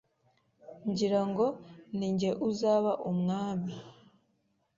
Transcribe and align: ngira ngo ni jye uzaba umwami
ngira 0.89 1.21
ngo 1.29 1.45
ni 1.97 2.09
jye 2.19 2.31
uzaba 2.49 2.91
umwami 3.11 3.73